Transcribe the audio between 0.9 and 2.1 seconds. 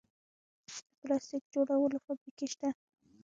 پلاستیک جوړولو